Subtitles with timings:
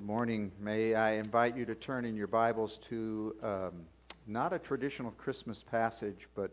[0.00, 0.50] Good morning.
[0.58, 3.72] May I invite you to turn in your Bibles to um,
[4.26, 6.52] not a traditional Christmas passage, but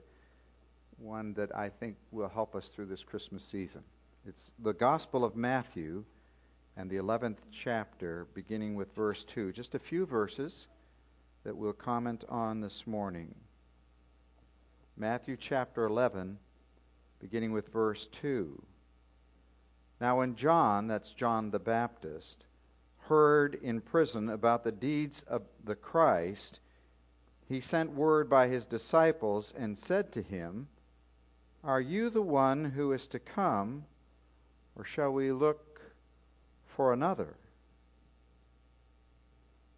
[0.98, 3.84] one that I think will help us through this Christmas season.
[4.28, 6.04] It's the Gospel of Matthew
[6.76, 9.54] and the 11th chapter, beginning with verse 2.
[9.54, 10.68] Just a few verses
[11.46, 13.34] that we'll comment on this morning.
[14.98, 16.38] Matthew chapter 11,
[17.22, 18.62] beginning with verse 2.
[20.02, 22.46] Now, when John, that's John the Baptist,
[23.08, 26.60] heard in prison about the deeds of the Christ,
[27.48, 30.68] he sent word by his disciples and said to him,
[31.64, 33.86] Are you the one who is to come,
[34.76, 35.82] or shall we look
[36.66, 37.36] for another?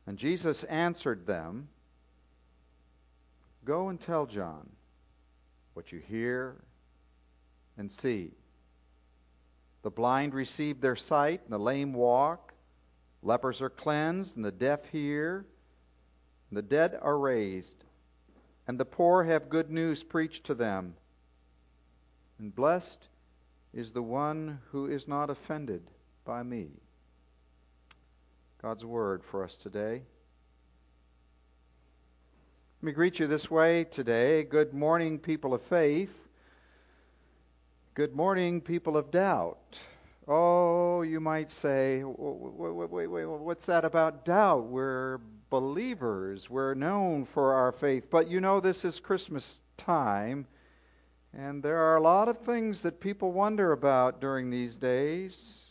[0.07, 1.69] And Jesus answered them,
[3.63, 4.67] Go and tell John
[5.73, 6.55] what you hear
[7.77, 8.31] and see.
[9.83, 12.48] The blind receive their sight, and the lame walk
[13.21, 15.45] Lepers are cleansed, and the deaf hear,
[16.49, 17.83] and the dead are raised,
[18.67, 20.95] and the poor have good news preached to them.
[22.39, 23.07] And blessed
[23.73, 25.81] is the one who is not offended
[26.23, 26.69] by me.
[28.61, 30.01] God's word for us today.
[32.81, 34.43] Let me greet you this way today.
[34.43, 36.13] Good morning, people of faith.
[37.93, 39.79] Good morning, people of doubt.
[40.31, 44.65] Oh, you might say, wait, wait, wait, what's that about doubt?
[44.67, 45.17] We're
[45.49, 46.47] believers.
[46.47, 48.11] We're known for our faith.
[48.11, 50.45] But you know, this is Christmas time,
[51.33, 55.65] and there are a lot of things that people wonder about during these days.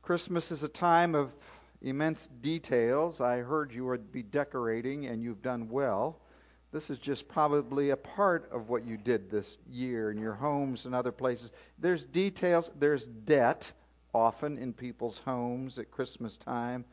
[0.00, 1.34] Christmas is a time of
[1.82, 3.20] immense details.
[3.20, 6.22] I heard you would be decorating, and you've done well.
[6.76, 10.84] This is just probably a part of what you did this year in your homes
[10.84, 11.50] and other places.
[11.78, 13.72] There's details, there's debt
[14.12, 16.84] often in people's homes at Christmas time,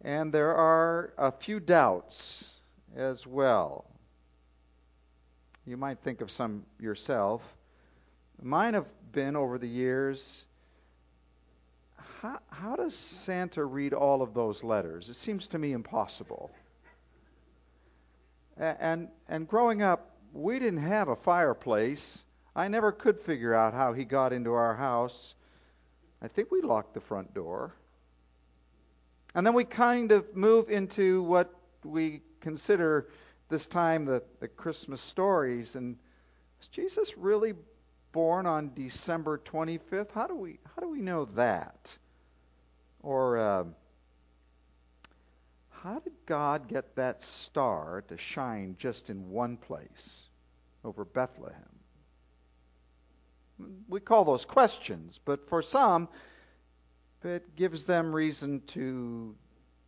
[0.00, 2.54] and there are a few doubts
[2.96, 3.84] as well.
[5.66, 7.42] You might think of some yourself.
[8.40, 10.46] Mine have been over the years.
[12.22, 15.10] How, how does Santa read all of those letters?
[15.10, 16.50] It seems to me impossible.
[18.56, 22.22] And, and growing up, we didn't have a fireplace.
[22.54, 25.34] I never could figure out how he got into our house.
[26.20, 27.74] I think we locked the front door.
[29.34, 31.54] And then we kind of move into what
[31.84, 33.08] we consider
[33.48, 35.76] this time the, the Christmas stories.
[35.76, 35.96] And
[36.58, 37.54] was Jesus really
[38.12, 40.12] born on December 25th?
[40.12, 41.88] How do we how do we know that?
[43.02, 43.64] Or uh,
[45.82, 50.28] how did God get that star to shine just in one place
[50.84, 51.56] over Bethlehem?
[53.88, 56.08] We call those questions, but for some,
[57.24, 59.34] it gives them reason to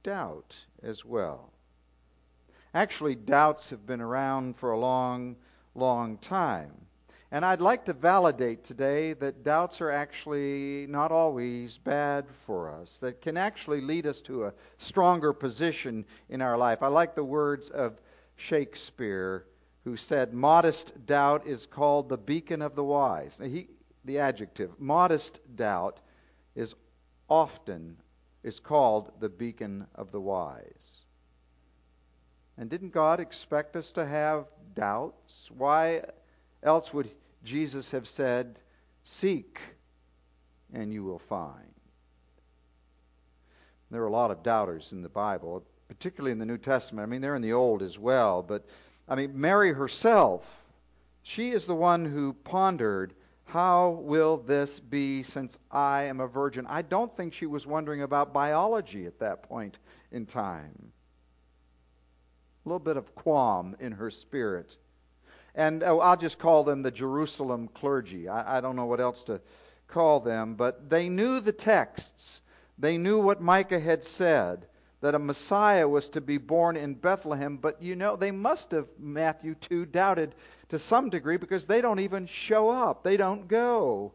[0.03, 1.53] doubt as well.
[2.75, 5.37] Actually, doubts have been around for a long,
[5.77, 6.73] long time.
[7.35, 12.99] And I'd like to validate today that doubts are actually not always bad for us,
[12.99, 16.81] that can actually lead us to a stronger position in our life.
[16.81, 18.01] I like the words of
[18.37, 19.47] Shakespeare,
[19.83, 23.41] who said, Modest doubt is called the beacon of the wise.
[23.41, 23.67] Now, he,
[24.05, 25.99] the adjective, modest doubt
[26.55, 26.77] is
[27.29, 27.97] often
[28.45, 30.99] is called the beacon of the wise.
[32.57, 34.47] And didn't God expect us to have
[34.77, 35.51] doubts?
[35.51, 36.05] Why
[36.63, 37.11] else would
[37.45, 38.59] Jesus have said,
[39.05, 39.61] Seek
[40.73, 41.75] and you will find.
[43.91, 47.07] There are a lot of doubters in the Bible, particularly in the New Testament.
[47.07, 48.43] I mean, they're in the Old as well.
[48.43, 48.67] But,
[49.09, 50.45] I mean, Mary herself,
[51.23, 56.67] she is the one who pondered, How will this be since I am a virgin?
[56.69, 59.79] I don't think she was wondering about biology at that point
[60.11, 60.93] in time.
[62.65, 64.77] A little bit of qualm in her spirit.
[65.55, 68.29] And oh, I'll just call them the Jerusalem clergy.
[68.29, 69.41] I, I don't know what else to
[69.87, 72.43] call them, but they knew the texts.
[72.79, 74.67] They knew what Micah had said
[75.01, 78.89] that a Messiah was to be born in Bethlehem, but you know, they must have,
[78.99, 80.35] Matthew 2, doubted
[80.71, 83.05] to some degree because they don't even show up.
[83.05, 84.13] They don't go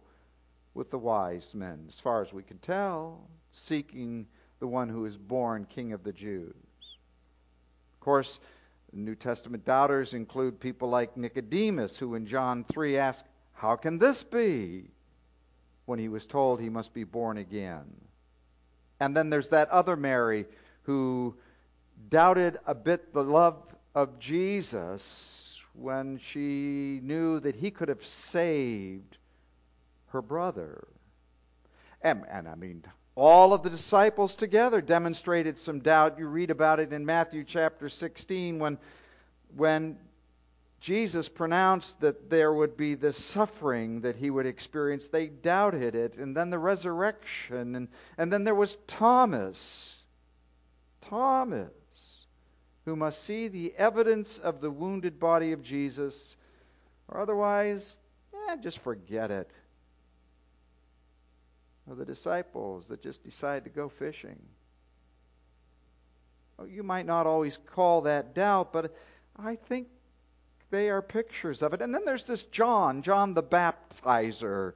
[0.73, 3.21] with the wise men, as far as we can tell,
[3.51, 4.25] seeking
[4.59, 6.55] the one who is born King of the Jews.
[6.55, 8.39] Of course,
[8.91, 14.23] New Testament doubters include people like Nicodemus, who in John 3 asked, How can this
[14.23, 14.89] be?
[15.89, 17.89] when he was told he must be born again.
[18.99, 20.45] And then there's that other Mary
[20.83, 21.35] who
[22.09, 23.57] doubted a bit the love
[23.95, 29.17] of Jesus when she knew that he could have saved
[30.09, 30.87] her brother.
[32.03, 32.83] And, and I mean,
[33.19, 36.19] All of the disciples together demonstrated some doubt.
[36.19, 38.77] You read about it in Matthew chapter 16 when,
[39.57, 39.97] when
[40.79, 45.07] Jesus pronounced that there would be the suffering that he would experience.
[45.07, 46.15] They doubted it.
[46.15, 47.75] And then the resurrection.
[47.75, 50.01] And, and then there was Thomas.
[51.01, 52.25] Thomas,
[52.85, 56.37] who must see the evidence of the wounded body of Jesus,
[57.09, 57.93] or otherwise,
[58.47, 59.51] eh, just forget it
[61.89, 64.39] or the disciples that just decide to go fishing.
[66.57, 68.93] Oh, you might not always call that doubt, but
[69.37, 69.87] I think
[70.71, 71.81] they are pictures of it.
[71.81, 74.73] And then there's this John, John the Baptizer.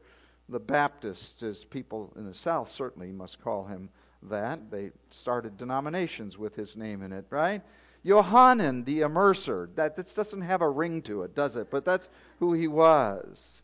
[0.50, 3.90] The Baptist, as people in the South certainly must call him
[4.24, 4.72] that.
[4.72, 7.62] They started denominations with his name in it, right?
[8.06, 9.74] Johanan the Immerser.
[9.76, 11.70] That this doesn't have a ring to it, does it?
[11.72, 13.62] But that's who he was.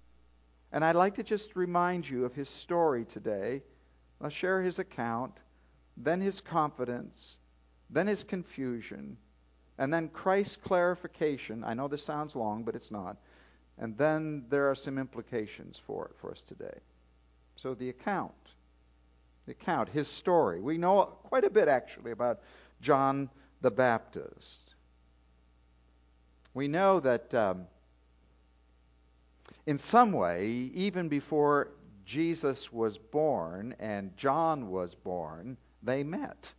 [0.72, 3.64] And I'd like to just remind you of his story today.
[4.22, 5.34] I'll share his account,
[5.98, 7.38] then his confidence,
[7.90, 9.18] then his confusion,
[9.78, 11.64] and then Christ's clarification.
[11.64, 13.18] I know this sounds long, but it's not.
[13.78, 16.78] And then there are some implications for it for us today.
[17.56, 18.34] So the account,
[19.46, 20.62] the account, his story.
[20.62, 22.42] We know quite a bit actually about
[22.82, 23.30] John
[23.62, 24.76] the Baptist.
[26.54, 27.34] We know that.
[27.34, 27.66] Um,
[29.70, 31.70] in some way, even before
[32.04, 36.52] Jesus was born and John was born, they met.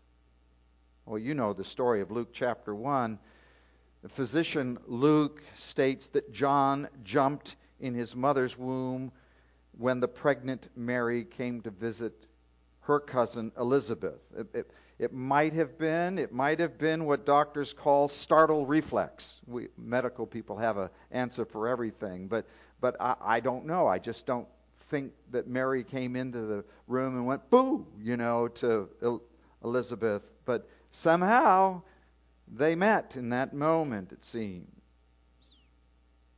[1.06, 3.18] Well, you know the story of Luke chapter 1.
[4.02, 9.10] The physician Luke states that John jumped in his mother's womb
[9.76, 12.14] when the pregnant Mary came to visit
[12.82, 14.20] her cousin Elizabeth.
[14.38, 14.70] It, it,
[15.00, 19.40] it might have been, it might have been what doctors call startle reflex.
[19.48, 22.46] We medical people have an answer for everything, but
[22.80, 23.86] but I, I don't know.
[23.86, 24.48] I just don't
[24.90, 29.20] think that Mary came into the room and went, boo, you know, to
[29.62, 30.22] Elizabeth.
[30.44, 31.82] But somehow
[32.52, 34.66] they met in that moment, it seems.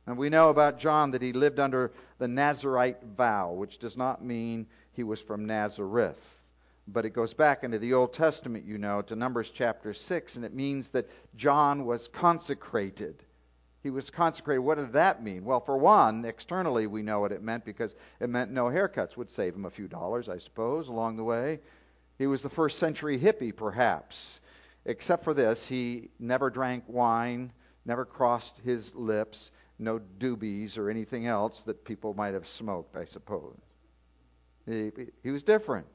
[0.05, 4.23] And we know about John that he lived under the Nazarite vow, which does not
[4.23, 6.19] mean he was from Nazareth.
[6.87, 10.43] But it goes back into the Old Testament, you know, to Numbers chapter 6, and
[10.43, 13.23] it means that John was consecrated
[13.83, 14.61] he was consecrated.
[14.61, 15.43] What did that mean?
[15.43, 19.29] Well, for one, externally we know what it meant because it meant no haircuts would
[19.29, 21.59] save him a few dollars, I suppose, along the way.
[22.17, 24.39] He was the first century hippie, perhaps.
[24.85, 27.51] Except for this, he never drank wine,
[27.85, 33.03] never crossed his lips, no doobies or anything else that people might have smoked, I
[33.03, 33.57] suppose.
[34.65, 34.91] He,
[35.23, 35.87] he was different.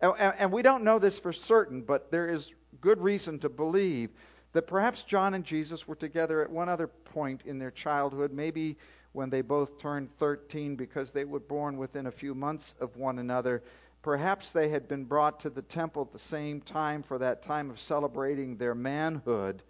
[0.00, 4.10] And, and we don't know this for certain, but there is good reason to believe
[4.52, 8.76] that perhaps John and Jesus were together at one other point in their childhood, maybe
[9.12, 13.18] when they both turned 13 because they were born within a few months of one
[13.18, 13.62] another.
[14.02, 17.70] Perhaps they had been brought to the temple at the same time for that time
[17.70, 19.62] of celebrating their manhood.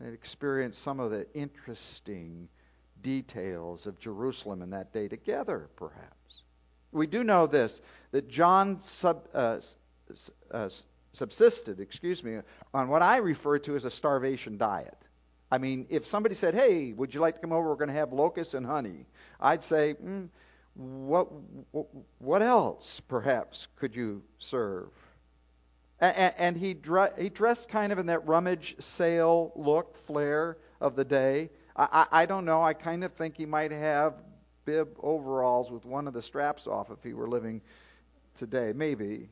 [0.00, 2.48] They'd experienced some of the interesting
[3.02, 6.42] details of Jerusalem in that day together, perhaps.
[6.92, 9.60] We do know this that John sub, uh,
[10.50, 10.68] uh,
[11.12, 12.38] subsisted, excuse me,
[12.72, 14.96] on what I refer to as a starvation diet.
[15.50, 17.68] I mean, if somebody said, "Hey, would you like to come over?
[17.68, 19.06] We're going to have locusts and honey,"
[19.40, 20.28] I'd say, mm,
[20.74, 21.28] "What?
[22.18, 24.90] What else, perhaps, could you serve?"
[26.00, 26.76] And, he,
[27.18, 31.50] he dressed kind of in that rummage sale look, flair of the day.
[31.76, 32.62] I, I don't know.
[32.62, 34.14] I kind of think he might have
[34.64, 37.60] bib overalls with one of the straps off if he were living
[38.38, 38.72] today.
[38.74, 39.28] Maybe.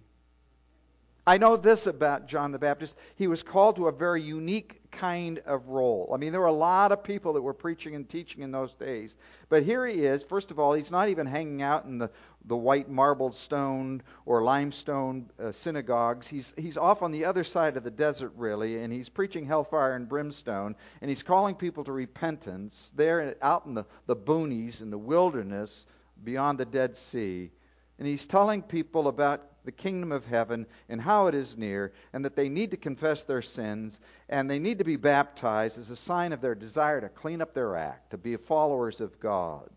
[1.29, 2.97] I know this about John the Baptist.
[3.17, 6.11] He was called to a very unique kind of role.
[6.15, 8.73] I mean, there were a lot of people that were preaching and teaching in those
[8.73, 9.15] days.
[9.51, 10.23] But here he is.
[10.23, 12.09] First of all, he's not even hanging out in the,
[12.47, 16.27] the white marbled stone or limestone uh, synagogues.
[16.27, 19.97] He's, he's off on the other side of the desert, really, and he's preaching hellfire
[19.97, 24.89] and brimstone, and he's calling people to repentance there out in the, the boonies, in
[24.89, 25.85] the wilderness,
[26.25, 27.51] beyond the Dead Sea.
[27.99, 32.25] And he's telling people about the kingdom of heaven and how it is near, and
[32.25, 35.97] that they need to confess their sins and they need to be baptized as a
[35.97, 39.69] sign of their desire to clean up their act, to be followers of God.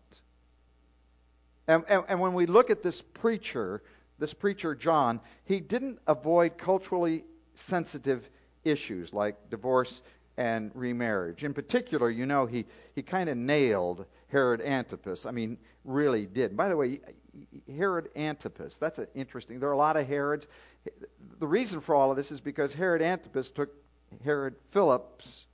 [1.68, 3.82] And, and, and when we look at this preacher,
[4.18, 7.24] this preacher John, he didn't avoid culturally
[7.54, 8.28] sensitive
[8.64, 10.02] issues like divorce
[10.36, 11.44] and remarriage.
[11.44, 12.64] In particular, you know, he,
[12.94, 15.26] he kind of nailed Herod Antipas.
[15.26, 16.56] I mean, really did.
[16.56, 17.00] By the way,
[17.70, 19.60] Herod Antipas, that's an interesting.
[19.60, 20.46] There are a lot of Herods.
[21.38, 23.70] The reason for all of this is because Herod Antipas took
[24.24, 25.44] Herod Philip's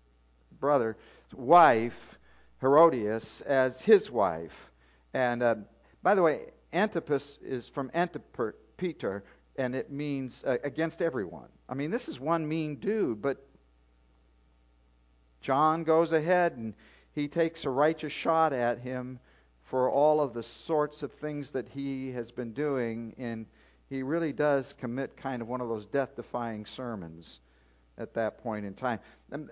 [0.61, 0.97] brother,
[1.35, 2.19] wife,
[2.61, 4.71] Herodias, as his wife.
[5.13, 5.57] And uh,
[6.05, 6.43] by the way,
[6.73, 9.25] Antipas is from Antiper, Peter,
[9.57, 11.49] and it means uh, against everyone.
[11.69, 13.45] I mean, this is one mean dude, but
[15.41, 16.75] John goes ahead and
[17.19, 19.19] he takes a righteous shot at him
[19.65, 23.45] for all of the sorts of things that he has been doing, and
[23.91, 27.41] he really does commit kind of one of those death defying sermons
[27.99, 29.01] at that point in time.
[29.33, 29.51] And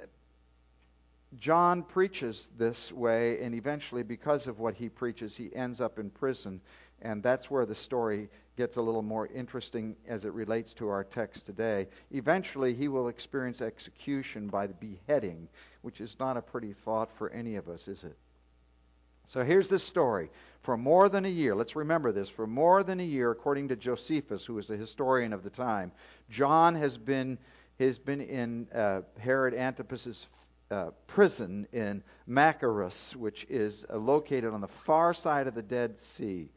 [1.38, 6.08] John preaches this way, and eventually, because of what he preaches, he ends up in
[6.08, 6.60] prison.
[7.02, 11.04] And that's where the story gets a little more interesting as it relates to our
[11.04, 11.88] text today.
[12.10, 15.48] Eventually, he will experience execution by the beheading,
[15.86, 18.16] which is not a pretty thought for any of us, is it?
[19.26, 20.30] So here's this story.
[20.62, 23.76] For more than a year, let's remember this, for more than a year, according to
[23.76, 25.92] Josephus, who was the historian of the time,
[26.28, 27.38] John has been,
[27.78, 30.26] has been in uh, Herod Antipas's
[30.72, 36.00] uh, prison in Machaerus, which is uh, located on the far side of the Dead
[36.00, 36.48] Sea.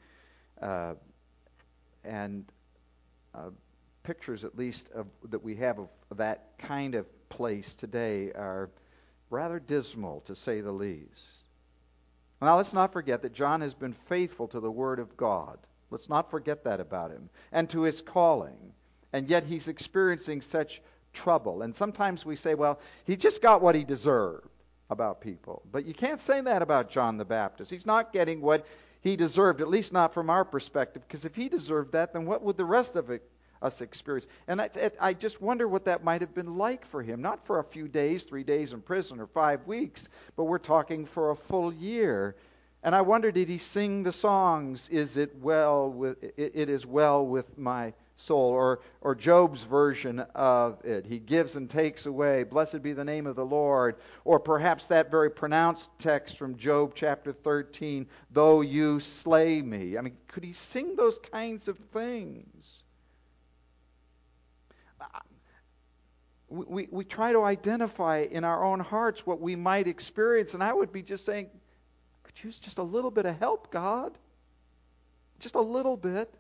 [0.60, 0.96] Uh,
[2.04, 2.46] and
[3.36, 3.52] uh,
[4.02, 8.72] pictures, at least, of, that we have of that kind of place today are
[9.30, 11.46] rather dismal, to say the least.
[12.42, 15.58] Now, let's not forget that John has been faithful to the Word of God.
[15.92, 18.58] Let's not forget that about him and to his calling.
[19.12, 20.82] And yet he's experiencing such
[21.14, 21.64] trouble.
[21.64, 24.48] And sometimes we say, well, he just got what he deserved
[24.90, 25.64] about people.
[25.72, 27.72] But you can't say that about John the Baptist.
[27.72, 28.66] He's not getting what
[29.02, 32.44] he deserved, at least not from our perspective, because if he deserved that, then what
[32.44, 33.24] would the rest of it,
[33.62, 34.28] us experience?
[34.48, 37.22] And I, I just wonder what that might have been like for him.
[37.22, 41.06] Not for a few days, three days in prison, or five weeks, but we're talking
[41.06, 42.36] for a full year.
[42.82, 44.88] And I wonder, did he sing the songs?
[44.90, 50.84] Is it well with it, is well with my soul, or, or Job's version of
[50.86, 51.06] it.
[51.06, 52.44] He gives and takes away.
[52.44, 53.96] Blessed be the name of the Lord.
[54.26, 59.98] Or perhaps that very pronounced text from Job chapter 13, though you slay me.
[59.98, 62.84] I mean, could he sing those kinds of things?
[66.50, 70.74] We, we, try to identify in our own hearts what we might experience, and I
[70.74, 71.50] would be just saying,
[72.24, 74.18] could you use just a little bit of help, God?
[75.40, 76.34] Just a little bit.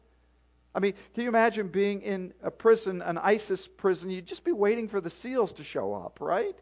[0.74, 4.10] I mean, can you imagine being in a prison, an ISIS prison?
[4.10, 6.56] You'd just be waiting for the SEALs to show up, right?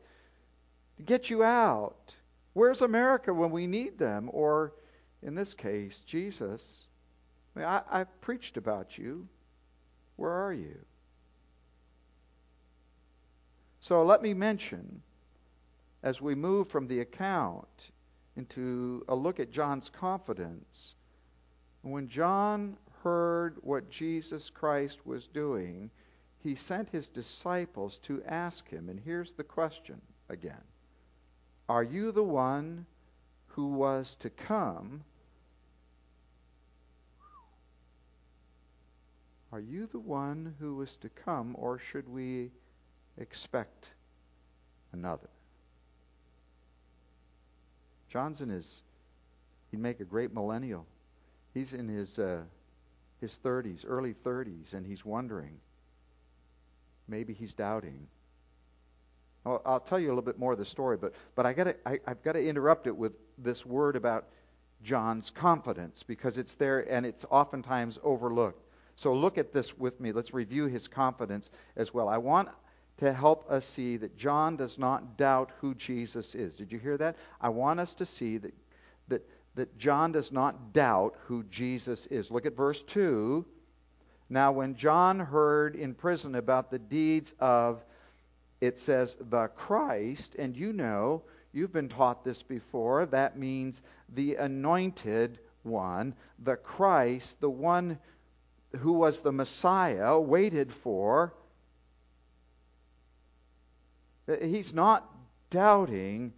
[0.97, 2.15] To get you out.
[2.53, 4.29] Where's America when we need them?
[4.31, 4.73] Or,
[5.21, 6.87] in this case, Jesus.
[7.55, 9.27] I mean, I, I've preached about you.
[10.15, 10.77] Where are you?
[13.87, 15.01] So let me mention,
[16.03, 17.91] as we move from the account
[18.35, 20.95] into a look at John's confidence,
[21.83, 25.89] when John heard what Jesus Christ was doing,
[26.39, 28.89] he sent his disciples to ask him.
[28.89, 30.65] And here's the question again
[31.69, 32.85] Are you the one
[33.45, 35.01] who was to come?
[39.53, 42.51] Are you the one who was to come, or should we
[43.17, 43.89] expect
[44.93, 45.29] another?
[48.09, 48.81] John's in his,
[49.71, 50.85] he'd make a great millennial.
[51.53, 52.41] He's in his uh,
[53.21, 55.59] his 30s, early 30s, and he's wondering.
[57.07, 58.07] Maybe he's doubting.
[59.45, 61.75] I'll, I'll tell you a little bit more of the story, but, but I gotta,
[61.85, 64.27] I, I've got to interrupt it with this word about
[64.83, 68.63] John's confidence because it's there and it's oftentimes overlooked.
[68.95, 70.11] So look at this with me.
[70.11, 72.09] Let's review his confidence as well.
[72.09, 72.49] I want
[72.97, 76.57] to help us see that John does not doubt who Jesus is.
[76.57, 77.15] Did you hear that?
[77.39, 78.53] I want us to see that,
[79.09, 79.23] that
[79.57, 82.29] that John does not doubt who Jesus is.
[82.29, 83.43] Look at verse 2.
[84.29, 87.83] Now, when John heard in prison about the deeds of,
[88.61, 91.23] it says, the Christ, and you know,
[91.53, 93.81] you've been taught this before, that means
[94.13, 97.97] the anointed one, the Christ, the one
[98.77, 101.33] who was the Messiah, waited for.
[104.41, 105.09] He's not
[105.49, 106.33] doubting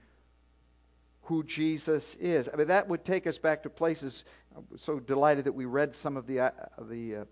[1.23, 2.49] who Jesus is.
[2.51, 4.25] I mean, that would take us back to places.
[4.55, 7.25] I'm so delighted that we read some of the uh, the, uh,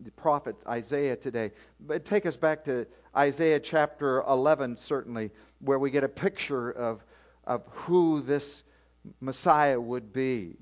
[0.00, 1.52] the prophet Isaiah today.
[1.80, 2.86] But take us back to
[3.16, 7.04] Isaiah chapter 11, certainly, where we get a picture of
[7.44, 8.62] of who this
[9.20, 10.56] Messiah would be.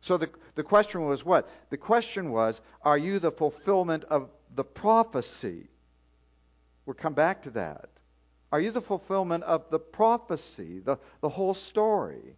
[0.00, 1.48] So the the question was what?
[1.70, 5.68] The question was, are you the fulfillment of the prophecy?
[6.86, 7.90] We'll come back to that.
[8.56, 12.36] Are you the fulfillment of the prophecy, the, the whole story?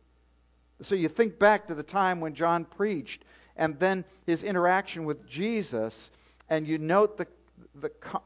[0.80, 5.28] So you think back to the time when John preached and then his interaction with
[5.28, 6.10] Jesus,
[6.50, 7.28] and you note the,
[7.76, 8.24] the co-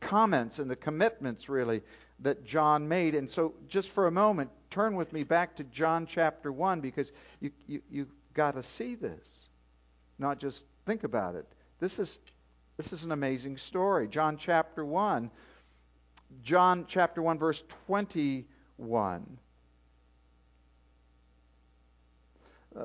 [0.00, 1.80] comments and the commitments, really,
[2.18, 3.14] that John made.
[3.14, 7.10] And so, just for a moment, turn with me back to John chapter 1 because
[7.40, 9.48] you, you, you've got to see this,
[10.18, 11.46] not just think about it.
[11.78, 12.18] This is
[12.76, 14.08] this is an amazing story.
[14.08, 15.30] John chapter 1.
[16.42, 19.38] John chapter 1 verse 21.
[22.76, 22.84] Uh,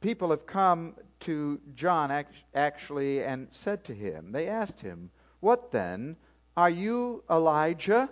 [0.00, 6.16] people have come to John actually and said to him, they asked him, What then?
[6.56, 8.08] Are you Elijah?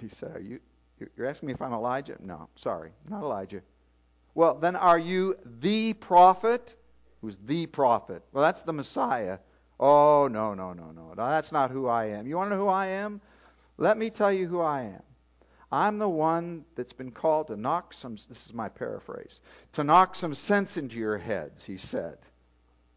[0.00, 0.60] He said, Are you
[1.16, 2.16] you're asking me if I'm Elijah?
[2.20, 3.60] No, sorry, not Elijah.
[4.34, 6.74] Well, then are you the prophet?
[7.20, 8.22] Who's the prophet?
[8.32, 9.38] Well, that's the Messiah.
[9.78, 11.14] Oh, no, no, no, no.
[11.14, 12.26] That's not who I am.
[12.26, 13.20] You want to know who I am?
[13.78, 15.02] Let me tell you who I am.
[15.70, 19.40] I'm the one that's been called to knock some, this is my paraphrase,
[19.72, 22.18] to knock some sense into your heads, he said.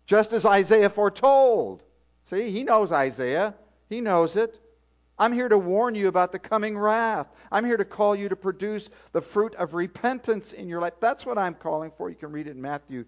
[0.05, 1.83] Just as Isaiah foretold.
[2.25, 3.55] See, he knows Isaiah,
[3.89, 4.59] he knows it.
[5.17, 7.27] I'm here to warn you about the coming wrath.
[7.51, 10.93] I'm here to call you to produce the fruit of repentance in your life.
[11.01, 12.09] That's what I'm calling for.
[12.09, 13.03] You can read it in Matthew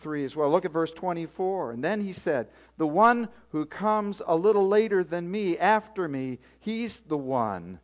[0.00, 0.50] 3 as well.
[0.50, 1.72] Look at verse 24.
[1.72, 6.38] And then he said, The one who comes a little later than me, after me,
[6.60, 7.78] he's the one.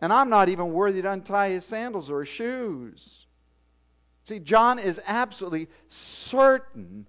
[0.00, 3.26] And I'm not even worthy to untie his sandals or his shoes.
[4.24, 7.06] See, John is absolutely certain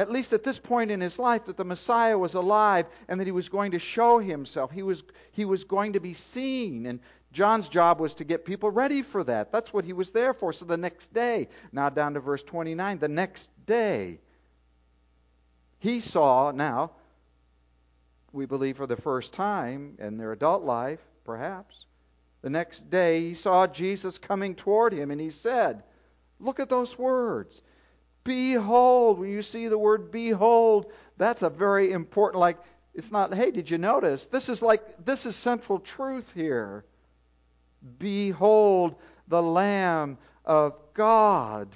[0.00, 3.26] at least at this point in his life, that the Messiah was alive and that
[3.26, 4.70] he was going to show himself.
[4.70, 5.02] He was,
[5.32, 6.86] he was going to be seen.
[6.86, 7.00] And
[7.32, 9.52] John's job was to get people ready for that.
[9.52, 10.52] That's what he was there for.
[10.52, 14.18] So the next day, now down to verse 29, the next day,
[15.78, 16.90] he saw now,
[18.32, 21.86] we believe for the first time in their adult life, perhaps,
[22.42, 25.82] the next day he saw Jesus coming toward him and he said,
[26.38, 27.60] Look at those words.
[28.24, 32.58] Behold, when you see the word behold, that's a very important, like,
[32.94, 34.24] it's not, hey, did you notice?
[34.26, 36.84] This is like, this is central truth here.
[37.98, 38.96] Behold
[39.28, 41.68] the Lamb of God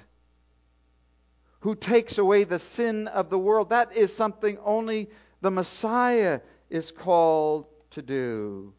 [1.61, 3.71] who takes away the sin of the world.
[3.71, 5.09] That is something only
[5.41, 8.73] the Messiah is called to do.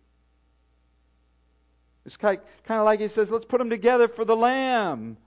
[2.06, 5.18] It's kind of like he says, let's put them together for the Lamb.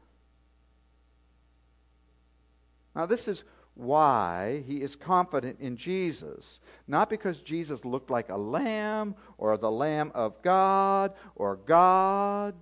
[2.95, 3.43] Now, this is
[3.79, 6.59] why he is confident in Jesus.
[6.89, 12.55] Not because Jesus looked like a lamb or the Lamb of God or God.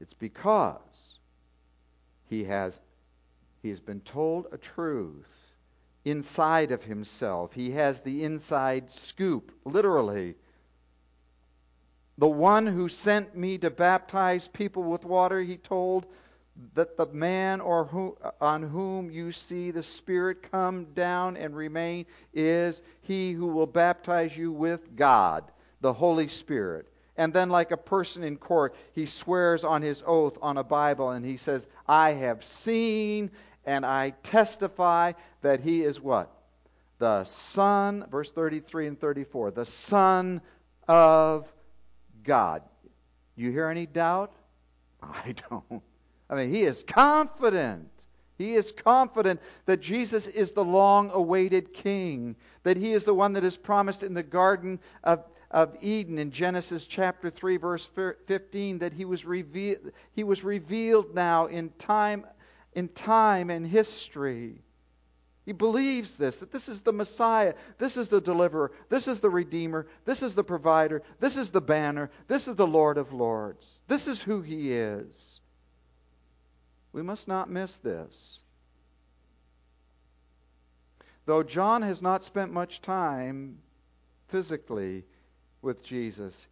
[0.00, 1.18] It's because
[2.28, 2.78] he has,
[3.62, 5.30] he has been told a truth
[6.04, 7.52] inside of himself.
[7.54, 10.34] He has the inside scoop, literally.
[12.18, 16.06] The one who sent me to baptize people with water, he told,
[16.74, 22.06] that the man or who, on whom you see the Spirit come down and remain
[22.34, 26.86] is he who will baptize you with God, the Holy Spirit.
[27.16, 31.10] And then, like a person in court, he swears on his oath on a Bible
[31.10, 33.30] and he says, I have seen
[33.64, 35.12] and I testify
[35.42, 36.30] that he is what?
[36.98, 40.40] The Son, verse 33 and 34, the Son
[40.88, 41.52] of
[42.24, 42.62] God.
[43.36, 44.32] You hear any doubt?
[45.02, 45.82] I don't.
[46.32, 47.90] I mean, he is confident.
[48.38, 53.34] He is confident that Jesus is the long awaited king, that he is the one
[53.34, 58.78] that is promised in the Garden of, of Eden in Genesis chapter 3, verse 15,
[58.78, 62.24] that he was, revealed, he was revealed now in time,
[62.72, 64.54] in time and history.
[65.44, 69.28] He believes this, that this is the Messiah, this is the deliverer, this is the
[69.28, 73.82] Redeemer, this is the provider, this is the banner, this is the Lord of Lords.
[73.86, 75.41] This is who he is.
[76.92, 78.40] We must not miss this.
[81.24, 83.58] Though John has not spent much time
[84.28, 85.04] physically
[85.62, 86.48] with Jesus,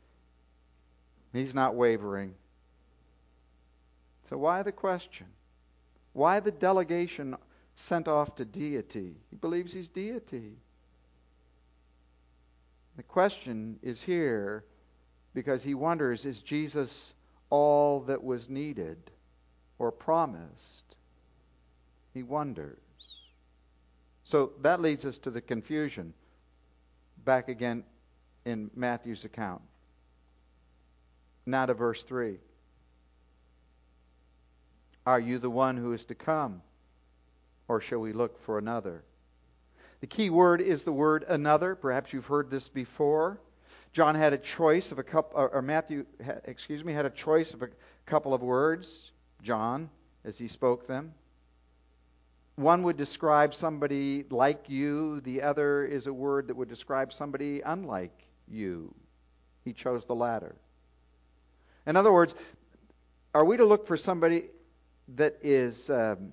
[1.32, 2.34] he's not wavering.
[4.28, 5.26] So, why the question?
[6.12, 7.36] Why the delegation
[7.74, 9.16] sent off to deity?
[9.30, 10.56] He believes he's deity.
[12.96, 14.64] The question is here
[15.34, 17.14] because he wonders is Jesus
[17.48, 18.98] all that was needed?
[19.80, 20.84] Or promised.
[22.12, 22.76] He wonders.
[24.24, 26.12] So that leads us to the confusion.
[27.24, 27.82] Back again
[28.44, 29.62] in Matthew's account.
[31.46, 32.36] Now to verse 3.
[35.06, 36.60] Are you the one who is to come?
[37.66, 39.02] Or shall we look for another?
[40.00, 41.74] The key word is the word another.
[41.74, 43.40] Perhaps you've heard this before.
[43.92, 46.04] John had a choice of a couple, or Matthew,
[46.44, 47.68] excuse me, had a choice of a
[48.04, 49.10] couple of words.
[49.42, 49.90] John
[50.24, 51.14] as he spoke them.
[52.56, 57.62] One would describe somebody like you, the other is a word that would describe somebody
[57.64, 58.94] unlike you.
[59.64, 60.54] He chose the latter.
[61.86, 62.34] In other words,
[63.34, 64.44] are we to look for somebody
[65.16, 66.32] that is um,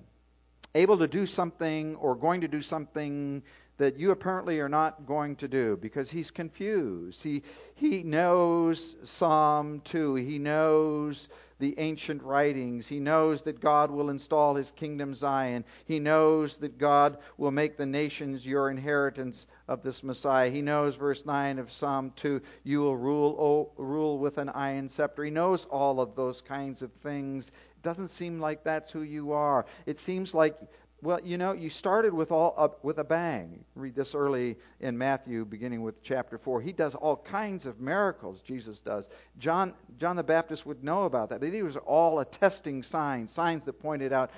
[0.74, 3.42] able to do something or going to do something
[3.78, 7.22] that you apparently are not going to do because he's confused.
[7.22, 7.42] He,
[7.76, 10.16] he knows Psalm 2.
[10.16, 12.86] He knows the ancient writings.
[12.86, 15.64] He knows that God will install his kingdom Zion.
[15.86, 20.50] He knows that God will make the nations your inheritance of this Messiah.
[20.50, 24.88] He knows, verse 9 of Psalm 2, you will rule, oh, rule with an iron
[24.88, 25.24] scepter.
[25.24, 27.48] He knows all of those kinds of things.
[27.48, 29.66] It doesn't seem like that's who you are.
[29.86, 30.56] It seems like
[31.00, 33.64] well, you know, you started with all up with a bang.
[33.76, 36.60] Read this early in Matthew, beginning with chapter four.
[36.60, 38.40] He does all kinds of miracles.
[38.40, 39.08] Jesus does.
[39.38, 41.40] John John the Baptist would know about that.
[41.40, 44.30] These were all attesting signs, signs that pointed out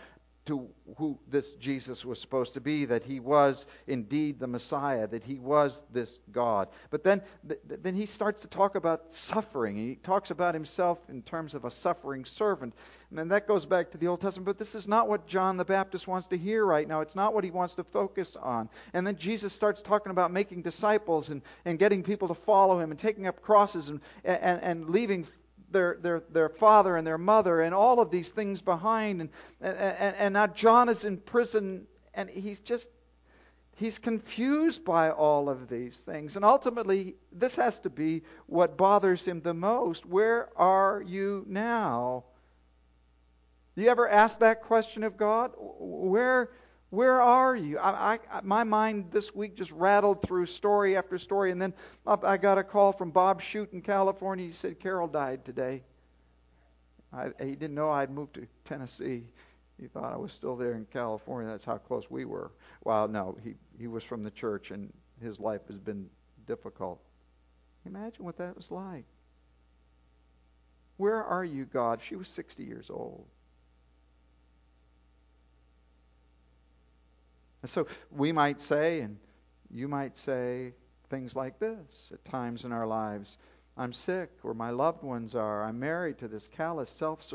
[0.50, 5.24] to who this Jesus was supposed to be, that he was indeed the Messiah, that
[5.24, 6.68] he was this God.
[6.90, 7.22] But then,
[7.64, 9.76] then he starts to talk about suffering.
[9.76, 12.74] He talks about himself in terms of a suffering servant.
[13.16, 14.46] And that goes back to the Old Testament.
[14.46, 17.00] But this is not what John the Baptist wants to hear right now.
[17.00, 18.68] It's not what he wants to focus on.
[18.92, 22.90] And then Jesus starts talking about making disciples and, and getting people to follow him
[22.90, 25.26] and taking up crosses and, and, and leaving
[25.70, 29.20] their, their, their father and their mother and all of these things behind.
[29.20, 29.30] And,
[29.60, 32.88] and, and now John is in prison and he's just,
[33.76, 36.36] he's confused by all of these things.
[36.36, 40.04] And ultimately, this has to be what bothers him the most.
[40.04, 42.24] Where are you now?
[43.76, 45.52] Do you ever ask that question of God?
[45.56, 46.50] Where
[46.90, 47.78] where are you?
[47.78, 51.72] I, I, my mind this week just rattled through story after story, and then
[52.06, 54.46] I got a call from Bob Shute in California.
[54.46, 55.82] He said Carol died today.
[57.12, 59.24] I, he didn't know I'd moved to Tennessee.
[59.80, 61.50] He thought I was still there in California.
[61.50, 62.50] That's how close we were.
[62.84, 66.08] Well, no, he he was from the church, and his life has been
[66.46, 67.00] difficult.
[67.86, 69.04] Imagine what that was like.
[70.98, 72.00] Where are you, God?
[72.02, 73.24] She was 60 years old.
[77.62, 79.16] And so we might say, and
[79.70, 80.72] you might say
[81.08, 83.38] things like this at times in our lives
[83.76, 85.64] I'm sick, or my loved ones are.
[85.64, 87.26] I'm married to this callous, self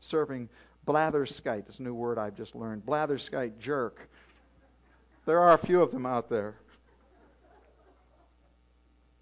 [0.00, 0.48] serving
[0.86, 1.66] blatherskite.
[1.66, 2.84] This new word I've just learned.
[2.84, 4.08] Blatherskite jerk.
[5.24, 6.56] There are a few of them out there.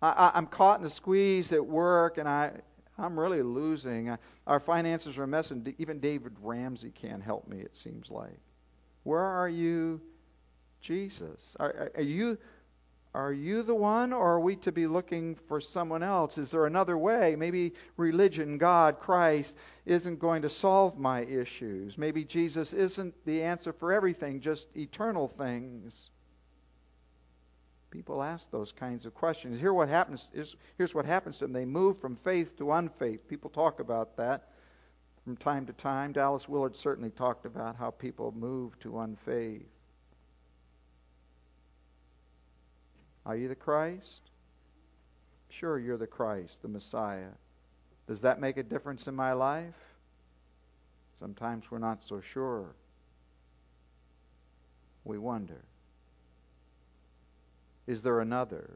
[0.01, 2.53] I, am caught in a squeeze at work, and I,
[2.99, 4.17] I'm really losing.
[4.47, 8.41] Our finances are a mess, and even David Ramsey can't help me, it seems like.
[9.05, 10.01] Where are you
[10.83, 11.57] Jesus?
[11.59, 12.39] Are, are, you
[13.15, 16.39] are you the one, or are we to be looking for someone else?
[16.39, 17.37] Is there another way?
[17.37, 21.99] Maybe religion, God, Christ, isn't going to solve my issues.
[21.99, 26.11] Maybe Jesus isn't the answer for everything, just eternal things.
[27.91, 29.61] People ask those kinds of questions.
[29.61, 30.29] Here what happens
[30.79, 31.53] here's what happens to them.
[31.53, 33.29] They move from faith to unfaith.
[33.29, 34.49] People talk about that
[35.25, 36.13] from time to time.
[36.13, 39.69] Dallas Willard certainly talked about how people move to unfaith.
[43.25, 44.31] Are you the Christ?
[45.49, 47.31] Sure, you're the Christ, the Messiah.
[48.07, 49.75] Does that make a difference in my life?
[51.19, 52.75] Sometimes we're not so sure.
[55.05, 55.65] We wonder.
[57.87, 58.71] Is there another?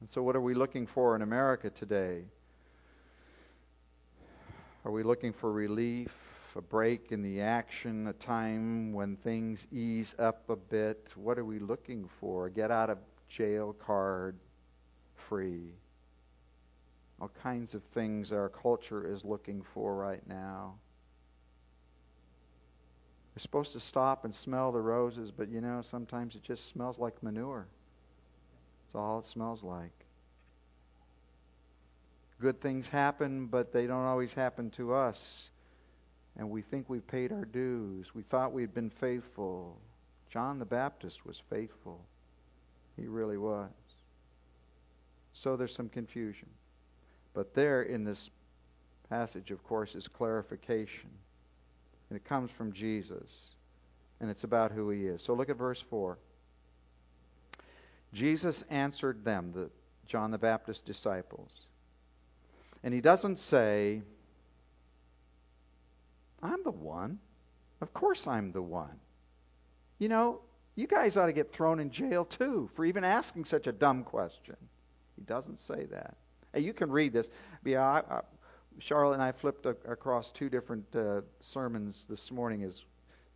[0.00, 2.24] And so, what are we looking for in America today?
[4.84, 6.12] Are we looking for relief?
[6.56, 11.08] A break in the action, a time when things ease up a bit.
[11.16, 12.48] What are we looking for?
[12.48, 14.36] Get out of jail card
[15.28, 15.72] free.
[17.20, 20.74] All kinds of things our culture is looking for right now.
[23.34, 26.98] We're supposed to stop and smell the roses, but you know, sometimes it just smells
[26.98, 27.66] like manure.
[28.86, 29.92] That's all it smells like.
[32.40, 35.50] Good things happen, but they don't always happen to us
[36.36, 38.14] and we think we've paid our dues.
[38.14, 39.76] We thought we'd been faithful.
[40.28, 42.00] John the Baptist was faithful.
[42.96, 43.70] He really was.
[45.32, 46.48] So there's some confusion.
[47.34, 48.30] But there in this
[49.10, 51.10] passage, of course, is clarification.
[52.08, 53.54] And it comes from Jesus.
[54.20, 55.22] And it's about who he is.
[55.22, 56.18] So look at verse 4.
[58.12, 59.70] Jesus answered them, the
[60.06, 61.66] John the Baptist disciples.
[62.82, 64.02] And he doesn't say,
[66.44, 67.18] I'm the one.
[67.80, 69.00] Of course I'm the one.
[69.98, 70.40] You know,
[70.76, 74.04] you guys ought to get thrown in jail too for even asking such a dumb
[74.04, 74.56] question.
[75.16, 76.16] He doesn't say that.
[76.52, 77.30] Hey, you can read this.
[77.64, 78.20] Yeah, I, I,
[78.78, 82.82] Charlotte and I flipped a, across two different uh, sermons this morning as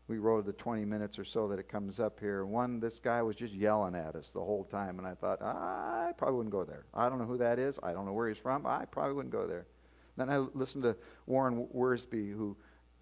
[0.08, 2.44] we rode the 20 minutes or so that it comes up here.
[2.44, 6.12] One, this guy was just yelling at us the whole time, and I thought, I
[6.16, 6.86] probably wouldn't go there.
[6.94, 7.78] I don't know who that is.
[7.82, 8.66] I don't know where he's from.
[8.66, 9.66] I probably wouldn't go there.
[10.16, 12.56] Then I listened to Warren Wiersbe, who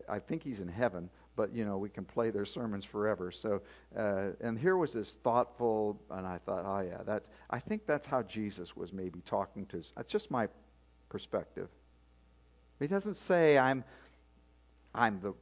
[0.09, 3.31] I think he's in heaven, but you know we can play their sermons forever.
[3.31, 3.63] So,
[3.97, 7.29] uh, and here was this thoughtful, and I thought, oh yeah, that's.
[7.51, 9.83] I think that's how Jesus was maybe talking to.
[9.97, 10.49] That's just my
[11.09, 11.69] perspective.
[12.79, 13.85] He doesn't say I'm,
[14.95, 15.33] I'm the,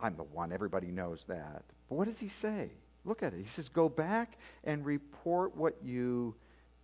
[0.00, 0.52] I'm the one.
[0.52, 1.62] Everybody knows that.
[1.88, 2.70] But what does he say?
[3.04, 3.40] Look at it.
[3.40, 6.34] He says, go back and report what you,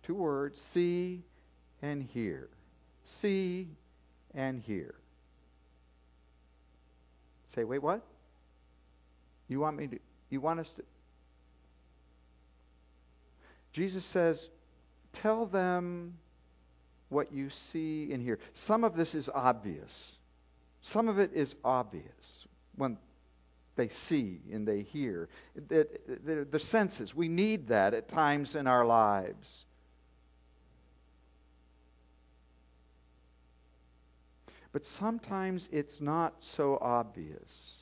[0.03, 1.23] two words, see
[1.81, 2.49] and hear.
[3.03, 3.67] See
[4.33, 4.95] and hear.
[7.55, 8.01] Say, wait, what?
[9.47, 10.83] You want me to, you want us to?
[13.73, 14.49] Jesus says,
[15.13, 16.17] tell them
[17.09, 18.39] what you see and hear.
[18.53, 20.15] Some of this is obvious.
[20.81, 22.97] Some of it is obvious when
[23.75, 25.27] they see and they hear.
[25.67, 29.65] The, the, the senses, we need that at times in our lives.
[34.71, 37.77] But sometimes it's not so obvious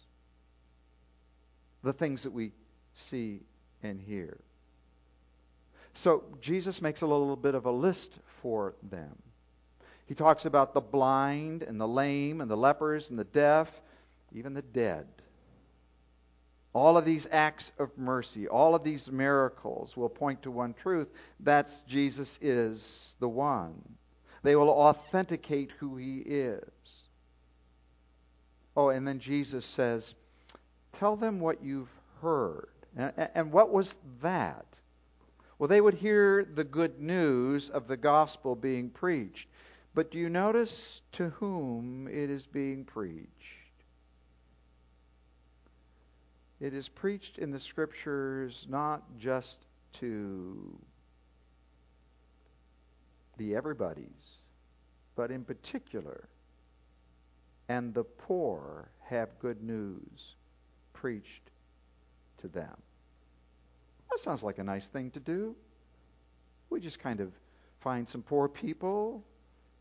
[1.83, 2.51] the things that we
[2.93, 3.41] see
[3.83, 4.39] and hear.
[5.93, 9.15] So Jesus makes a little bit of a list for them.
[10.07, 13.69] He talks about the blind and the lame and the lepers and the deaf,
[14.33, 15.07] even the dead.
[16.73, 21.09] All of these acts of mercy, all of these miracles will point to one truth
[21.39, 23.81] that's Jesus is the one.
[24.43, 26.63] They will authenticate who he is.
[28.75, 30.13] Oh, and then Jesus says,
[30.93, 32.69] Tell them what you've heard.
[32.95, 34.65] And, what was that?
[35.57, 39.47] Well, they would hear the good news of the gospel being preached.
[39.93, 43.27] But do you notice to whom it is being preached?
[46.59, 49.59] It is preached in the scriptures not just
[49.93, 50.77] to
[53.39, 54.05] the everybody's,
[55.15, 56.29] but in particular,
[57.67, 60.35] and the poor have good news
[60.93, 61.49] preached
[62.41, 62.75] to them.
[64.11, 65.55] That sounds like a nice thing to do.
[66.69, 67.31] We just kind of
[67.79, 69.23] find some poor people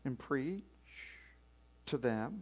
[0.05, 0.63] and preach
[1.87, 2.41] to them.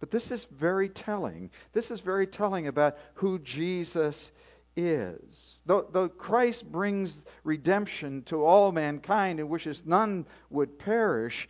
[0.00, 1.50] But this is very telling.
[1.72, 4.30] This is very telling about who Jesus
[4.76, 5.62] is.
[5.66, 11.48] Though, though, Christ brings redemption to all mankind and wishes none would perish,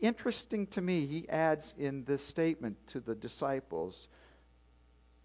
[0.00, 4.08] interesting to me, he adds in this statement to the disciples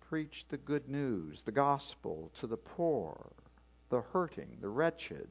[0.09, 3.31] preach the good news, the gospel to the poor,
[3.89, 5.29] the hurting, the wretched.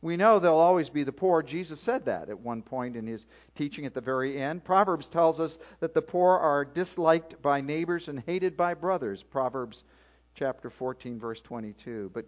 [0.00, 1.42] We know there'll always be the poor.
[1.42, 4.64] Jesus said that at one point in his teaching at the very end.
[4.64, 9.22] Proverbs tells us that the poor are disliked by neighbors and hated by brothers.
[9.22, 9.84] Proverbs
[10.34, 12.10] chapter 14, verse 22.
[12.12, 12.26] But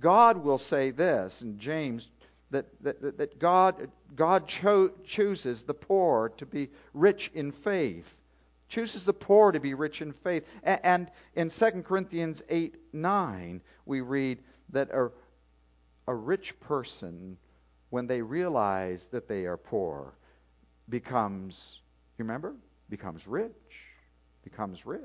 [0.00, 2.10] God will say this in James
[2.50, 8.06] that, that, that God, God cho- chooses the poor to be rich in faith
[8.74, 10.44] chooses the poor to be rich in faith.
[10.64, 14.40] And in 2 Corinthians 8 9, we read
[14.70, 15.10] that a,
[16.08, 17.36] a rich person,
[17.90, 20.14] when they realize that they are poor,
[20.88, 21.82] becomes,
[22.18, 22.54] you remember?
[22.90, 23.52] Becomes rich.
[24.42, 25.00] Becomes rich.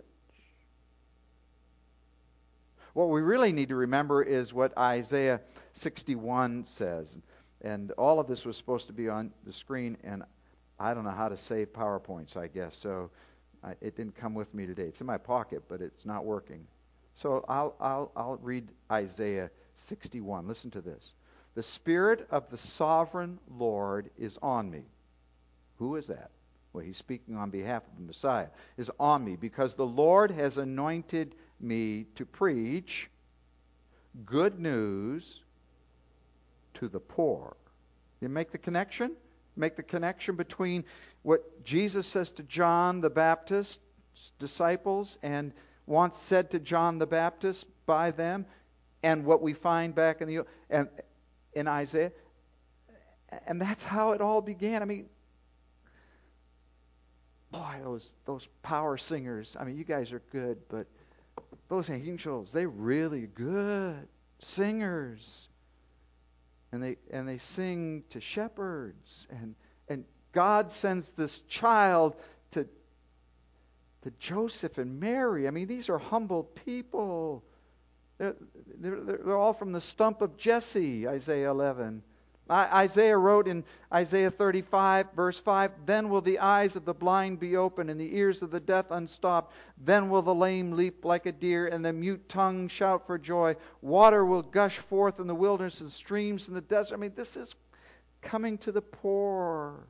[2.93, 5.41] What we really need to remember is what Isaiah
[5.73, 7.17] 61 says.
[7.62, 10.23] And all of this was supposed to be on the screen, and
[10.80, 12.75] I don't know how to save PowerPoints, I guess.
[12.75, 13.10] So
[13.63, 14.84] I, it didn't come with me today.
[14.84, 16.65] It's in my pocket, but it's not working.
[17.15, 20.47] So I'll, I'll, I'll read Isaiah 61.
[20.47, 21.13] Listen to this.
[21.56, 24.84] The Spirit of the sovereign Lord is on me.
[25.78, 26.32] Who is that?
[26.71, 28.47] Well, he's speaking on behalf of the Messiah.
[28.78, 33.10] Is on me because the Lord has anointed me to preach
[34.26, 35.43] good news
[36.76, 37.56] to the poor.
[38.22, 39.15] You make the connection?
[39.56, 40.86] Make the connection between
[41.22, 43.80] what Jesus says to John the Baptist's
[44.39, 45.54] disciples, and
[45.86, 48.45] once said to John the Baptist by them,
[49.04, 50.88] and what we find back in the and
[51.54, 52.12] in Isaiah.
[53.48, 54.82] And that's how it all began.
[54.82, 55.06] I mean,
[57.52, 59.56] boy, those those power singers.
[59.60, 60.88] I mean, you guys are good, but
[61.69, 64.08] those angels, they really good
[64.39, 65.47] singers.
[66.71, 69.55] And they and they sing to shepherds and
[69.88, 72.15] and God sends this child
[72.51, 72.67] to,
[74.03, 75.47] to Joseph and Mary.
[75.47, 77.43] I mean, these are humble people.
[78.17, 78.36] They're,
[78.79, 82.03] they're, they're all from the stump of Jesse, Isaiah 11.
[82.49, 87.55] Isaiah wrote in Isaiah 35, verse 5 Then will the eyes of the blind be
[87.55, 89.53] opened, and the ears of the deaf unstopped.
[89.77, 93.55] Then will the lame leap like a deer, and the mute tongue shout for joy.
[93.81, 96.95] Water will gush forth in the wilderness and streams in the desert.
[96.95, 97.55] I mean, this is
[98.21, 99.88] coming to the poor.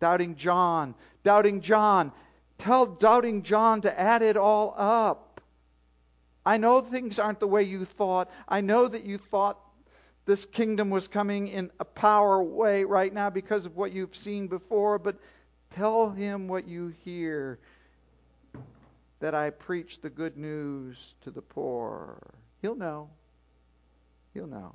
[0.00, 0.94] Doubting John.
[1.22, 2.12] Doubting John.
[2.56, 5.40] Tell doubting John to add it all up.
[6.46, 8.30] I know things aren't the way you thought.
[8.48, 9.58] I know that you thought
[10.28, 14.46] this kingdom was coming in a power way right now because of what you've seen
[14.46, 15.16] before, but
[15.70, 17.58] tell him what you hear
[19.20, 22.18] that I preach the good news to the poor.
[22.60, 23.08] He'll know.
[24.34, 24.74] He'll know.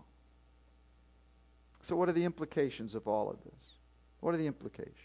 [1.83, 3.75] So, what are the implications of all of this?
[4.21, 4.97] What are the implications?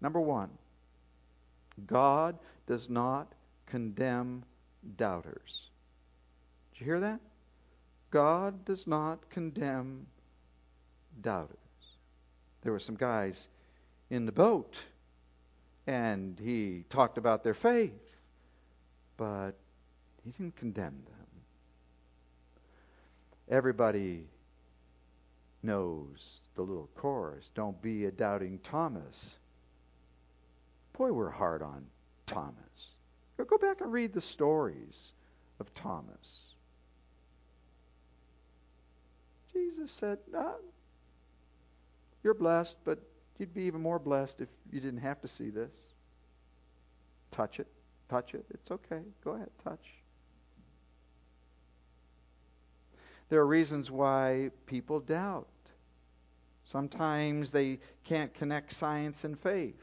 [0.00, 0.48] Number one,
[1.86, 3.30] God does not
[3.66, 4.42] condemn
[4.96, 5.68] doubters.
[6.72, 7.20] Did you hear that?
[8.12, 10.06] God does not condemn
[11.22, 11.56] doubters.
[12.60, 13.48] There were some guys
[14.10, 14.76] in the boat,
[15.86, 17.98] and he talked about their faith,
[19.16, 19.52] but
[20.22, 21.26] he didn't condemn them.
[23.48, 24.26] Everybody
[25.62, 29.36] knows the little chorus Don't be a doubting Thomas.
[30.92, 31.86] Boy, we're hard on
[32.26, 32.90] Thomas.
[33.48, 35.10] Go back and read the stories
[35.58, 36.51] of Thomas.
[39.52, 40.54] Jesus said, ah,
[42.22, 42.98] You're blessed, but
[43.38, 45.74] you'd be even more blessed if you didn't have to see this.
[47.30, 47.66] Touch it.
[48.08, 48.44] Touch it.
[48.50, 49.00] It's okay.
[49.24, 49.88] Go ahead, touch.
[53.28, 55.48] There are reasons why people doubt.
[56.64, 59.82] Sometimes they can't connect science and faith.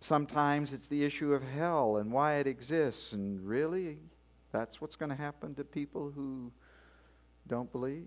[0.00, 3.98] Sometimes it's the issue of hell and why it exists, and really,
[4.50, 6.50] that's what's going to happen to people who
[7.48, 8.06] don't believe.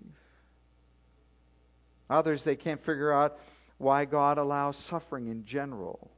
[2.08, 3.38] Others, they can't figure out
[3.78, 6.10] why God allows suffering in general.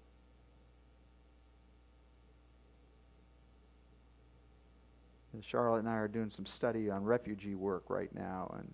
[5.40, 8.68] Charlotte and I are doing some study on refugee work right now, and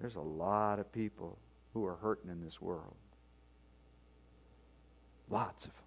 [0.00, 1.38] there's a lot of people
[1.74, 2.96] who are hurting in this world.
[5.28, 5.84] Lots of them.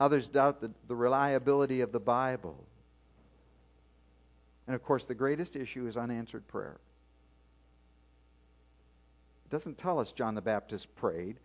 [0.00, 2.64] Others doubt the, the reliability of the Bible.
[4.68, 6.78] And of course, the greatest issue is unanswered prayer.
[9.46, 11.40] It doesn't tell us John the Baptist prayed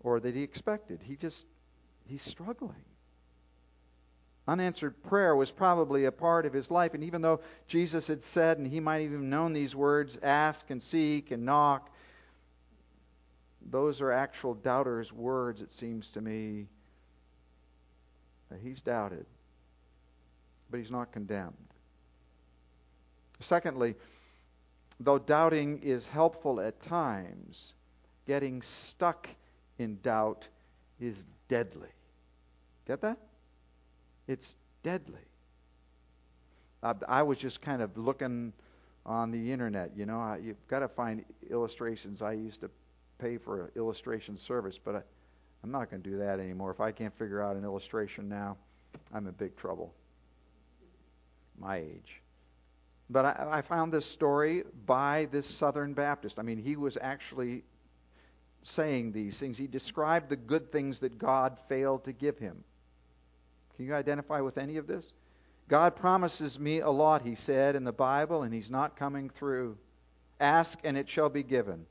[0.00, 1.00] or that he expected.
[1.02, 1.46] He just,
[2.06, 2.84] he's struggling.
[4.46, 6.92] Unanswered prayer was probably a part of his life.
[6.92, 10.82] And even though Jesus had said, and he might even known these words, ask and
[10.82, 11.90] seek and knock,
[13.70, 16.66] those are actual doubters' words, it seems to me.
[18.62, 19.24] He's doubted,
[20.70, 21.54] but he's not condemned.
[23.40, 23.94] Secondly,
[25.00, 27.74] though doubting is helpful at times,
[28.26, 29.28] getting stuck
[29.78, 30.46] in doubt
[31.00, 31.88] is deadly.
[32.86, 33.18] Get that?
[34.26, 35.20] It's deadly.
[36.82, 38.52] I, I was just kind of looking
[39.06, 39.92] on the internet.
[39.96, 42.22] You know, I, you've got to find illustrations.
[42.22, 42.70] I used to
[43.18, 45.02] pay for an illustration service, but I,
[45.62, 46.70] I'm not going to do that anymore.
[46.70, 48.56] If I can't figure out an illustration now,
[49.12, 49.94] I'm in big trouble.
[51.58, 52.22] My age.
[53.10, 56.38] But I, I found this story by this Southern Baptist.
[56.38, 57.64] I mean, he was actually
[58.62, 59.56] saying these things.
[59.56, 62.62] He described the good things that God failed to give him.
[63.76, 65.12] Can you identify with any of this?
[65.68, 69.76] God promises me a lot, he said in the Bible, and he's not coming through.
[70.40, 71.86] Ask and it shall be given.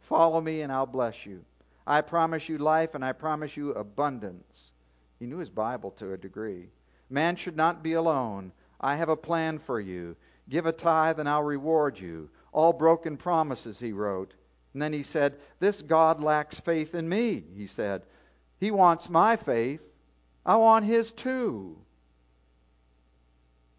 [0.00, 1.44] Follow me and I'll bless you.
[1.86, 4.72] I promise you life and I promise you abundance.
[5.18, 6.68] He knew his Bible to a degree.
[7.10, 8.52] Man should not be alone.
[8.80, 10.16] I have a plan for you.
[10.48, 12.30] Give a tithe and I'll reward you.
[12.52, 14.32] All broken promises, he wrote.
[14.72, 18.02] And then he said, This God lacks faith in me, he said.
[18.58, 19.80] He wants my faith.
[20.44, 21.76] I want his too.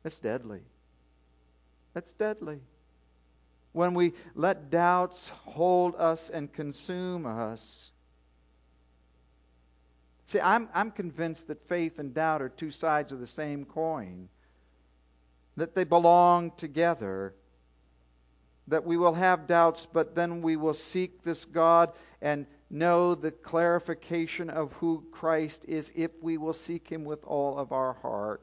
[0.04, 0.62] That's deadly.
[1.94, 2.60] That's deadly.
[3.72, 7.92] When we let doubts hold us and consume us.
[10.28, 14.30] See, I'm, I'm convinced that faith and doubt are two sides of the same coin,
[15.60, 17.34] that they belong together,
[18.68, 21.92] that we will have doubts, but then we will seek this God
[22.22, 27.58] and know the clarification of who Christ is if we will seek him with all
[27.58, 28.42] of our heart.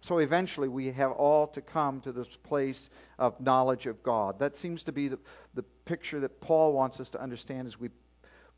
[0.00, 4.38] So eventually we have all to come to this place of knowledge of God.
[4.38, 5.18] That seems to be the,
[5.54, 7.90] the picture that Paul wants us to understand as we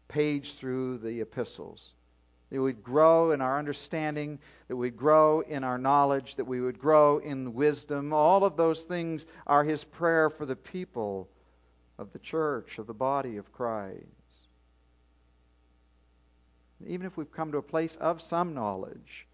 [0.08, 1.94] page through the epistles.
[2.50, 4.38] That we would grow in our understanding,
[4.68, 8.12] that we would grow in our knowledge, that we would grow in wisdom.
[8.12, 11.28] All of those things are his prayer for the people
[11.98, 14.04] of the church, of the body of Christ.
[16.86, 19.26] Even if we've come to a place of some knowledge,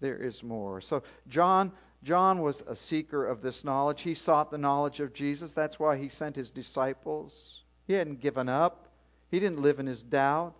[0.00, 0.80] there is more.
[0.80, 4.00] So John John was a seeker of this knowledge.
[4.00, 5.52] He sought the knowledge of Jesus.
[5.52, 7.62] That's why he sent his disciples.
[7.86, 8.88] He hadn't given up,
[9.30, 10.54] he didn't live in his doubt.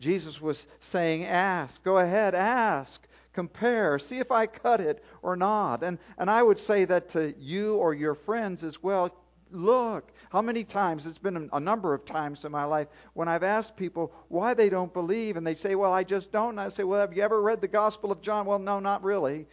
[0.00, 1.82] Jesus was saying, Ask.
[1.84, 3.06] Go ahead, ask.
[3.32, 3.98] Compare.
[3.98, 5.82] See if I cut it or not.
[5.82, 9.14] And, and I would say that to you or your friends as well.
[9.50, 13.42] Look, how many times, it's been a number of times in my life, when I've
[13.42, 16.50] asked people why they don't believe, and they say, Well, I just don't.
[16.50, 18.46] And I say, Well, have you ever read the Gospel of John?
[18.46, 19.46] Well, no, not really.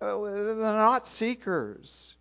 [0.00, 2.14] Uh, they're not seekers.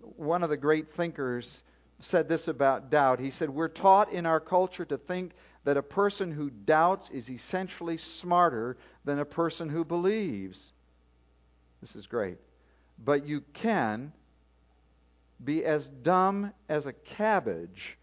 [0.00, 1.62] One of the great thinkers
[2.04, 3.20] said this about doubt.
[3.20, 5.32] He said, We're taught in our culture to think
[5.64, 10.72] that a person who doubts is essentially smarter than a person who believes.
[11.80, 12.38] This is great.
[13.02, 14.12] But you can
[15.42, 17.98] be as dumb as a cabbage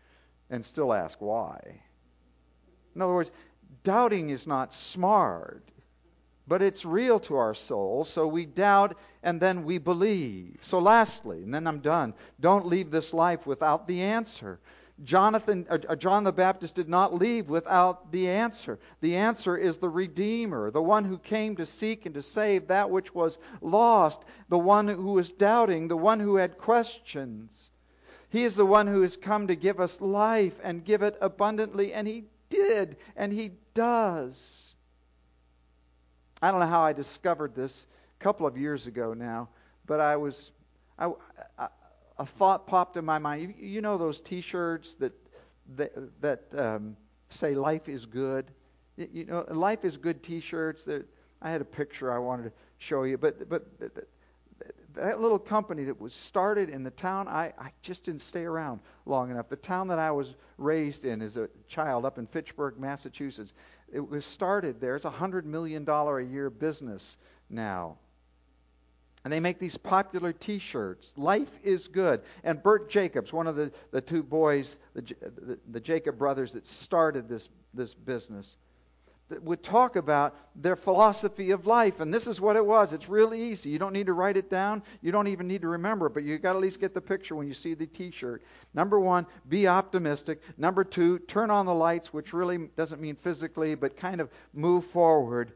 [0.49, 1.81] and still ask why.
[2.95, 3.31] In other words,
[3.83, 5.63] doubting is not smart
[6.49, 8.03] but it's real to our soul.
[8.03, 10.57] So we doubt and then we believe.
[10.61, 14.59] So, lastly, and then I'm done, don't leave this life without the answer.
[15.03, 18.79] Jonathan, uh, uh, John the Baptist did not leave without the answer.
[18.99, 22.89] The answer is the Redeemer, the one who came to seek and to save that
[22.89, 27.69] which was lost, the one who was doubting, the one who had questions.
[28.29, 31.93] He is the one who has come to give us life and give it abundantly,
[31.93, 34.58] and He did, and He does.
[36.41, 37.85] I don't know how I discovered this
[38.19, 39.49] a couple of years ago now,
[39.85, 40.51] but I was,
[40.97, 41.11] I,
[41.57, 41.67] I,
[42.17, 43.41] a thought popped in my mind.
[43.41, 45.13] You, you know those T-shirts that
[45.75, 46.95] that, that um,
[47.29, 48.51] say "Life is good."
[48.97, 50.83] You know, "Life is good" T-shirts.
[50.85, 51.05] That
[51.41, 53.65] I had a picture I wanted to show you, but but
[54.95, 58.79] that little company that was started in the town, I, I just didn't stay around
[59.05, 59.47] long enough.
[59.47, 63.53] The town that I was raised in as a child up in Fitchburg, Massachusetts,
[63.93, 64.95] it was started there.
[64.95, 67.17] It's a $100 million a year business
[67.49, 67.97] now.
[69.23, 71.13] And they make these popular t shirts.
[71.17, 72.21] Life is good.
[72.43, 76.65] And Bert Jacobs, one of the, the two boys, the, the, the Jacob brothers that
[76.65, 78.55] started this, this business,
[79.41, 81.99] would talk about their philosophy of life.
[81.99, 82.93] And this is what it was.
[82.93, 83.69] It's really easy.
[83.69, 84.81] You don't need to write it down.
[85.01, 87.01] You don't even need to remember it, but you got to at least get the
[87.01, 88.41] picture when you see the t shirt.
[88.73, 90.41] Number one, be optimistic.
[90.57, 94.85] Number two, turn on the lights, which really doesn't mean physically, but kind of move
[94.85, 95.53] forward.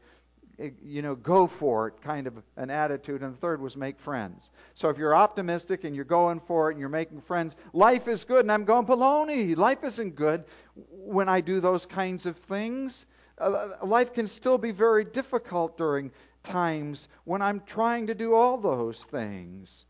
[0.58, 3.22] Eh, you know, go for it, kind of an attitude.
[3.22, 4.50] And the third was make friends.
[4.74, 8.24] So if you're optimistic and you're going for it and you're making friends, life is
[8.24, 8.40] good.
[8.40, 9.56] And I'm going, baloney.
[9.56, 10.44] Life isn't good
[10.90, 13.06] when I do those kinds of things.
[13.38, 16.10] Uh, life can still be very difficult during
[16.42, 19.86] times when I'm trying to do all those things.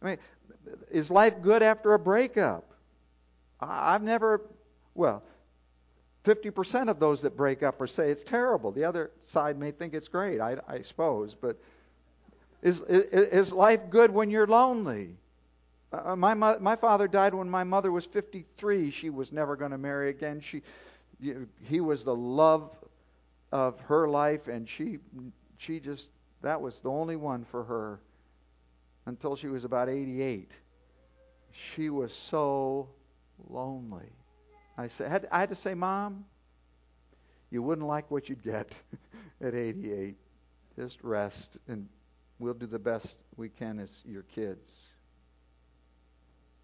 [0.00, 0.18] I mean,
[0.90, 2.72] is life good after a breakup?
[3.60, 4.40] I've never,
[4.94, 5.22] well,
[6.24, 8.72] 50% of those that break up or say it's terrible.
[8.72, 11.34] The other side may think it's great, I, I suppose.
[11.34, 11.56] But
[12.62, 15.16] is, is, is, life good when you're lonely?
[15.92, 18.90] Uh, my, my father died when my mother was 53.
[18.90, 20.40] She was never going to marry again.
[20.40, 20.62] She,
[21.62, 22.70] he was the love
[23.50, 24.98] of her life, and she
[25.58, 26.08] she just
[26.42, 28.00] that was the only one for her
[29.06, 30.50] until she was about 88.
[31.52, 32.88] She was so
[33.48, 34.10] lonely.
[34.76, 36.24] I said I had to say, Mom,
[37.50, 38.74] you wouldn't like what you'd get
[39.40, 40.16] at 88.
[40.76, 41.86] Just rest, and
[42.38, 44.86] we'll do the best we can as your kids.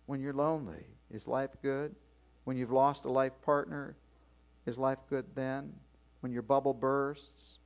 [0.06, 1.94] When you're lonely, is life good?
[2.44, 3.94] When you've lost a life partner,
[4.68, 5.72] is life good then?
[6.20, 7.58] When your bubble bursts?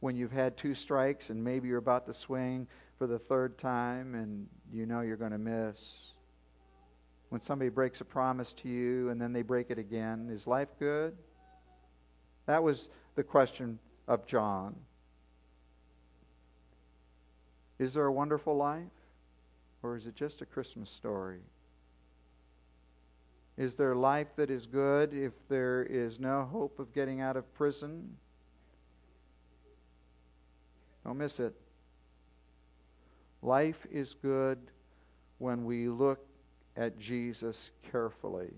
[0.00, 2.66] When you've had two strikes and maybe you're about to swing
[2.98, 6.14] for the third time and you know you're going to miss?
[7.28, 10.68] When somebody breaks a promise to you and then they break it again, is life
[10.78, 11.16] good?
[12.46, 14.74] That was the question of John.
[17.78, 18.82] Is there a wonderful life?
[19.82, 21.40] Or is it just a Christmas story?
[23.56, 27.52] Is there life that is good if there is no hope of getting out of
[27.54, 28.16] prison?
[31.04, 31.54] Don't miss it.
[33.42, 34.58] Life is good
[35.38, 36.24] when we look
[36.76, 38.52] at Jesus carefully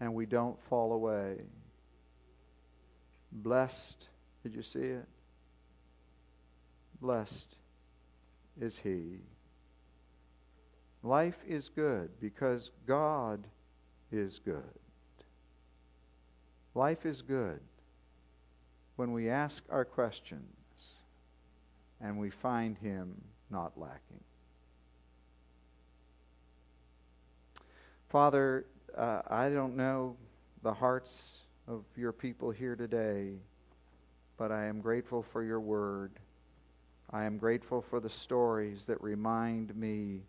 [0.00, 1.36] and we don't fall away.
[3.30, 4.08] Blessed,
[4.42, 5.06] did you see it?
[7.00, 7.54] Blessed
[8.60, 9.18] is he.
[11.02, 13.46] Life is good because God
[14.12, 14.62] is good.
[16.74, 17.60] Life is good
[18.96, 20.44] when we ask our questions
[22.00, 24.22] and we find Him not lacking.
[28.08, 30.16] Father, uh, I don't know
[30.62, 33.32] the hearts of your people here today,
[34.36, 36.12] but I am grateful for your word.
[37.10, 40.22] I am grateful for the stories that remind me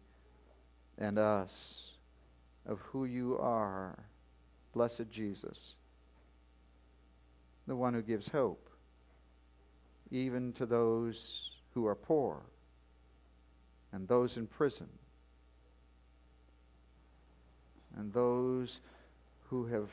[0.98, 1.92] and us
[2.66, 3.98] of who you are,
[4.74, 5.76] blessed Jesus,
[7.68, 8.70] the one who gives hope,
[10.12, 12.42] even to those who are poor
[13.92, 14.90] and those in prison
[17.98, 18.80] and those
[19.50, 19.90] who have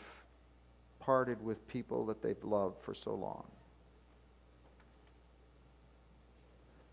[1.01, 3.45] parted with people that they've loved for so long.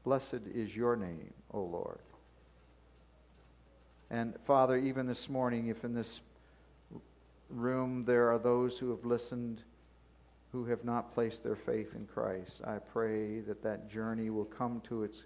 [0.03, 1.99] Blessed is your name, O Lord.
[4.09, 6.21] And Father, even this morning, if in this
[7.49, 9.61] room there are those who have listened
[10.51, 14.81] who have not placed their faith in Christ, I pray that that journey will come
[14.87, 15.23] to its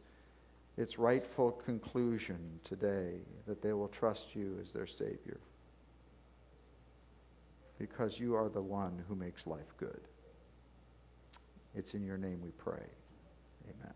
[0.78, 5.40] its rightful conclusion today, that they will trust you as their Savior.
[7.78, 10.02] Because you are the one who makes life good.
[11.76, 12.84] It's in your name we pray.
[13.70, 13.94] Amen.